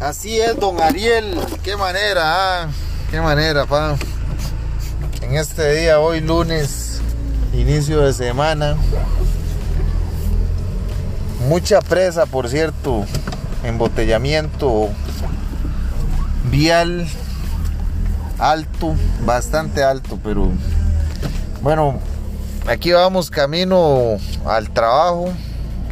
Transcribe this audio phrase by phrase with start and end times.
[0.00, 1.38] Así es, don Ariel.
[1.62, 2.68] Qué manera, ah.
[3.10, 3.96] Qué manera, pa.
[5.20, 7.02] En este día, hoy lunes,
[7.52, 8.78] inicio de semana.
[11.48, 13.04] Mucha presa, por cierto.
[13.62, 14.88] Embotellamiento
[16.50, 17.06] vial
[18.38, 18.94] alto,
[19.26, 20.48] bastante alto, pero
[21.60, 22.00] bueno,
[22.66, 25.28] aquí vamos camino al trabajo,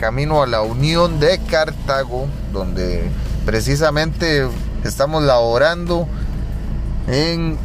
[0.01, 3.11] camino a la Unión de Cartago, donde
[3.48, 4.47] precisamente
[4.84, 6.06] estamos laborando
[7.06, 7.56] en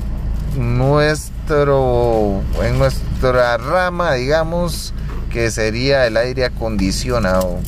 [0.55, 4.93] nuestro en nuestra rama, digamos,
[5.29, 7.59] que sería el aire acondicionado.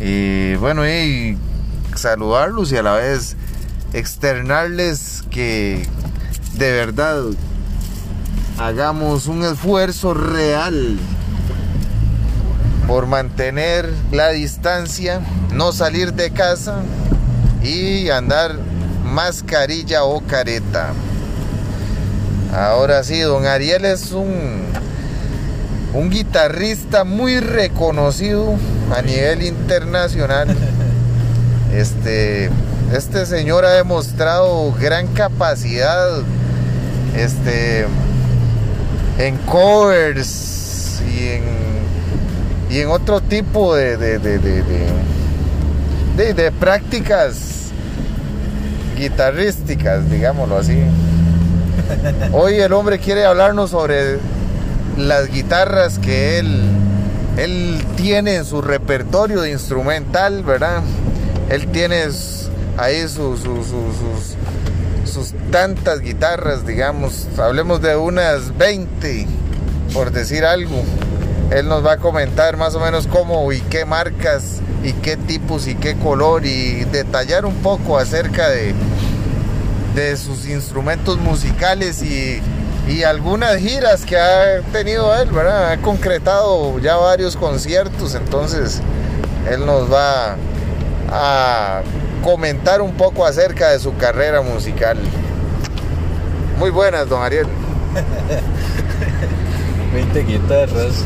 [0.00, 1.38] Y bueno, y
[1.94, 3.36] saludarlos y a la vez
[3.92, 5.86] externarles que
[6.54, 7.22] de verdad
[8.58, 10.98] hagamos un esfuerzo real
[12.86, 15.20] por mantener la distancia,
[15.52, 16.82] no salir de casa
[17.62, 18.56] y andar
[19.04, 20.92] mascarilla o careta.
[22.54, 24.64] Ahora sí, don Ariel es un,
[25.94, 28.54] un guitarrista muy reconocido
[28.96, 30.54] a nivel internacional.
[31.72, 32.50] Este,
[32.92, 36.20] este señor ha demostrado gran capacidad
[37.16, 37.86] este,
[39.16, 41.61] en covers y en,
[42.72, 44.18] y en otro tipo de, de,
[46.16, 47.70] de, prácticas
[48.96, 50.82] guitarrísticas, digámoslo así.
[52.32, 54.18] Hoy el hombre quiere hablarnos sobre
[54.96, 56.62] las guitarras que él,
[57.36, 60.80] él tiene en su repertorio de instrumental, ¿verdad?
[61.50, 62.04] Él tiene
[62.78, 69.26] ahí sus, sus, tantas guitarras, digamos, hablemos de unas 20,
[69.92, 70.82] por decir algo.
[71.54, 75.68] Él nos va a comentar más o menos cómo y qué marcas y qué tipos
[75.68, 78.74] y qué color y detallar un poco acerca de,
[79.94, 82.40] de sus instrumentos musicales y,
[82.88, 85.72] y algunas giras que ha tenido él, ¿verdad?
[85.72, 88.80] Ha concretado ya varios conciertos, entonces
[89.50, 90.36] él nos va
[91.10, 91.82] a
[92.22, 94.96] comentar un poco acerca de su carrera musical.
[96.58, 97.46] Muy buenas, don Ariel.
[99.92, 101.04] 20 guitarras,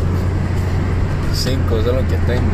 [1.33, 2.51] 5 son lo que tengo.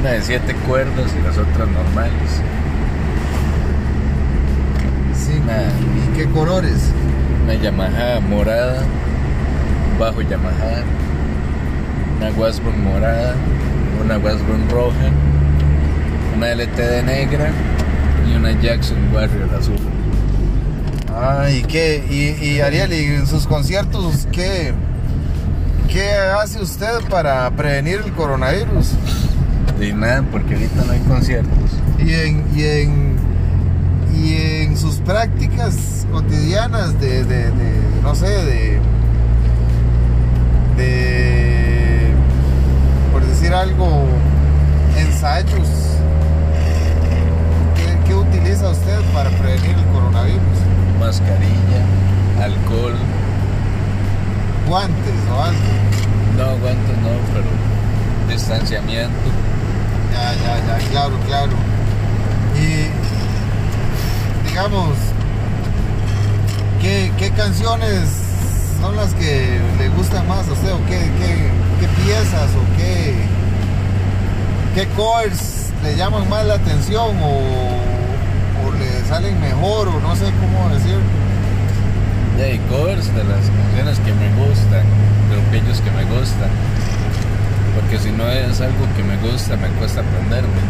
[0.00, 2.42] Una de 7 cuerdas y las otras normales.
[5.14, 6.92] Sí, ¿y qué colores?
[7.44, 8.82] Una Yamaha morada,
[9.98, 10.82] bajo Yamaha,
[12.18, 13.34] una Washburn morada,
[14.04, 15.10] una Washburn roja
[16.38, 17.50] una LTD negra
[18.28, 19.74] y una Jackson Warrior azul.
[21.12, 22.04] Ah, ¿y qué?
[22.08, 24.72] Y, Ariel, ¿y en sus conciertos qué,
[25.88, 28.92] qué hace usted para prevenir el coronavirus?
[29.78, 31.70] De nada, porque ahorita no hay conciertos.
[31.98, 33.16] ¿Y en, y en,
[34.14, 37.72] y en sus prácticas cotidianas de, de, de
[38.02, 38.80] no sé, de,
[40.76, 42.10] de,
[43.12, 44.04] por decir algo,
[44.96, 45.88] ensayos
[48.18, 50.58] utiliza usted para prevenir el coronavirus?
[50.98, 52.07] Mascarilla.
[54.68, 55.60] ¿Guantes o algo?
[56.36, 57.48] No, guantes no, pero
[58.28, 59.16] distanciamiento.
[60.12, 61.52] Ya, ya, ya, claro, claro.
[62.54, 62.88] Y
[64.46, 64.94] digamos,
[66.82, 68.10] ¿qué, qué canciones
[68.78, 71.50] son las que le gustan más a usted o qué, qué,
[71.80, 73.14] qué piezas o qué,
[74.74, 80.68] qué covers le llaman más la atención o le salen mejor o no sé cómo
[82.38, 82.60] decir.
[82.60, 84.84] De covers de las canciones que me gustan,
[85.30, 86.50] grupillos que me gustan.
[87.74, 90.62] Porque si no es algo que me gusta, me cuesta aprenderme.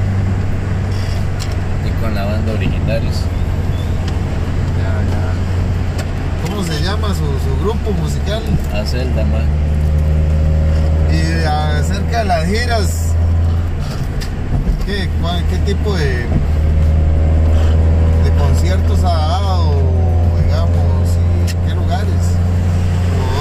[1.87, 3.23] Y con la banda originales.
[4.79, 6.47] Ya, ya.
[6.47, 8.43] ¿Cómo se llama su, grupo musical?
[8.75, 9.47] A Zelda, man.
[11.11, 13.15] Y acerca de las giras,
[14.85, 15.09] ¿qué,
[15.50, 16.26] qué tipo de
[18.38, 19.75] conciertos ha dado,
[20.43, 22.25] digamos, y qué lugares?
[23.19, 23.38] ¿O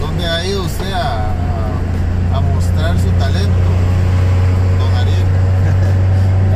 [0.00, 0.24] dónde,
[1.02, 3.70] a, mostrar su talento,
[4.78, 5.26] don Ariel?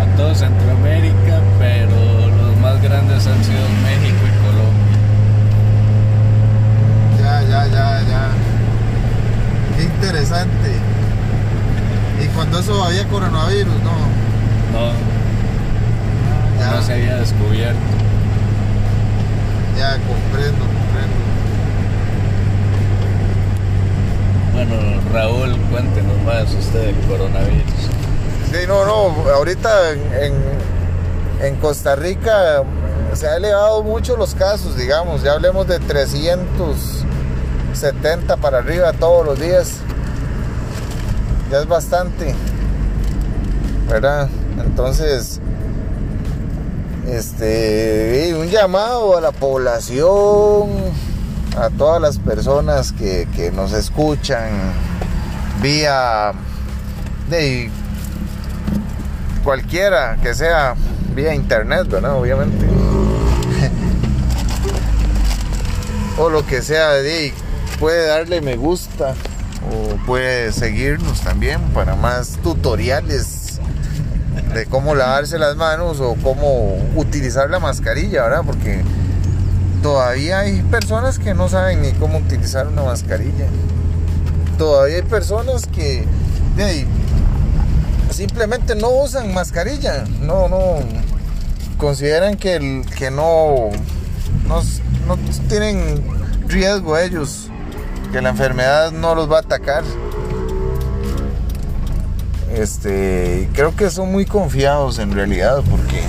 [0.02, 4.96] A todo Centroamérica, pero los más grandes han sido México y Colombia.
[7.20, 8.28] Ya, ya, ya, ya.
[9.76, 10.70] Qué interesante.
[12.22, 14.78] Y cuando eso había coronavirus, ¿no?
[14.78, 15.20] No
[16.68, 17.80] no se había descubierto.
[19.78, 20.69] Ya, comprendo.
[24.52, 24.74] Bueno,
[25.12, 27.70] Raúl, cuéntenos más usted del coronavirus.
[28.52, 30.34] Sí, no, no, ahorita en,
[31.42, 32.62] en Costa Rica
[33.14, 39.40] se ha elevado mucho los casos, digamos, ya hablemos de 370 para arriba todos los
[39.40, 39.78] días.
[41.50, 42.34] Ya es bastante,
[43.88, 44.28] ¿verdad?
[44.64, 45.40] Entonces,
[47.08, 50.68] este, un llamado a la población,
[51.56, 54.50] a todas las personas que, que nos escuchan
[55.62, 56.32] vía
[57.28, 57.70] de
[59.44, 60.74] cualquiera que sea
[61.14, 62.16] vía internet, ¿verdad?
[62.16, 62.66] Obviamente.
[66.18, 67.34] o lo que sea, de,
[67.78, 69.14] puede darle me gusta
[69.70, 73.60] o puede seguirnos también para más tutoriales
[74.54, 78.42] de cómo lavarse las manos o cómo utilizar la mascarilla, ¿verdad?
[78.44, 78.82] Porque
[79.82, 83.46] todavía hay personas que no saben ni cómo utilizar una mascarilla.
[84.58, 86.06] Todavía hay personas que
[88.10, 90.76] simplemente no usan mascarilla, no, no
[91.78, 93.70] consideran que, que no,
[94.46, 94.62] no,
[95.06, 95.16] no
[95.48, 96.02] tienen
[96.46, 97.48] riesgo ellos,
[98.12, 99.84] que la enfermedad no los va a atacar.
[102.52, 106.02] Este, creo que son muy confiados en realidad porque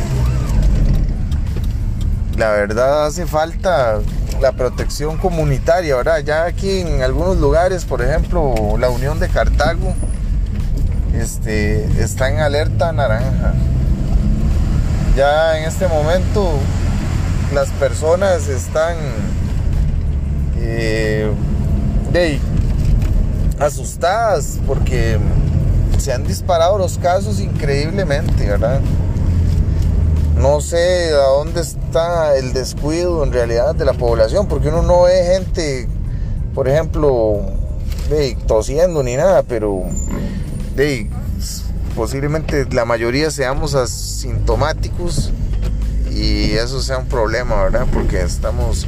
[2.42, 4.00] la verdad hace falta
[4.42, 6.24] la protección comunitaria, ¿verdad?
[6.26, 9.94] Ya aquí en algunos lugares, por ejemplo, la Unión de Cartago,
[11.14, 13.54] este, está en alerta naranja.
[15.16, 16.50] Ya en este momento
[17.54, 18.96] las personas están
[20.58, 21.32] eh,
[23.60, 25.20] asustadas porque
[26.00, 28.82] se han disparado los casos increíblemente, ¿verdad?
[30.38, 31.62] No sé a dónde
[31.92, 35.90] está el descuido en realidad de la población, porque uno no ve gente,
[36.56, 37.42] por ejemplo,
[38.48, 39.84] tosiendo ni nada, pero
[41.94, 45.34] posiblemente la mayoría seamos asintomáticos
[46.10, 47.86] y eso sea un problema, ¿verdad?
[47.92, 48.88] Porque estamos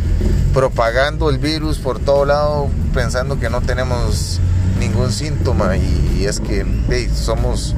[0.53, 4.39] propagando el virus por todo lado pensando que no tenemos
[4.79, 6.65] ningún síntoma y, es que
[7.13, 7.75] somos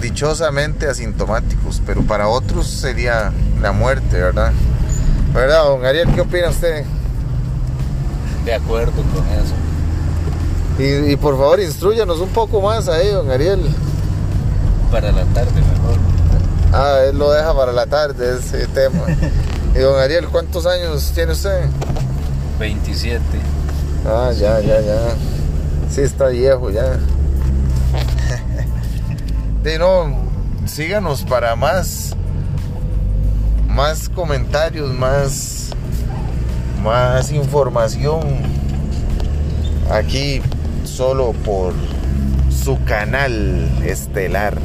[0.00, 3.30] dichosamente asintomáticos, pero para otros sería
[3.62, 4.52] la muerte, ¿verdad?
[5.32, 6.08] ¿Verdad, don Ariel?
[6.12, 6.84] ¿Qué opina usted?
[8.44, 9.54] De acuerdo con eso.
[10.78, 13.60] Y, y por favor, instruyanos un poco más ahí, don Ariel.
[14.90, 15.98] Para la tarde mejor.
[16.72, 19.04] Ah, él lo deja para la tarde ese tema.
[19.74, 21.66] y don Ariel, ¿cuántos años tiene usted?
[22.58, 23.20] 27.
[24.06, 24.98] Ah, ya, ya, ya.
[25.88, 26.98] Sí, está viejo ya.
[29.62, 30.16] de no,
[30.66, 32.16] síganos para más,
[33.74, 35.70] más comentarios, más,
[36.82, 38.20] más información
[39.90, 40.42] aquí
[40.84, 41.72] solo por
[42.50, 44.58] su canal estelar.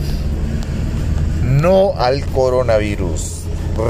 [1.44, 3.44] No al coronavirus.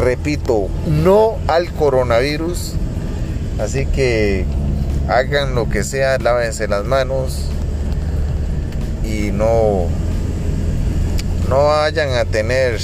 [0.03, 2.73] Repito, no al coronavirus.
[3.59, 4.45] Así que
[5.09, 7.45] hagan lo que sea, lávense las manos
[9.03, 9.87] y no
[11.49, 12.77] no vayan a tener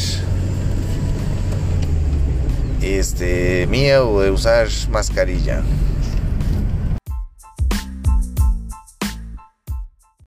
[2.84, 5.62] este miedo de usar mascarilla.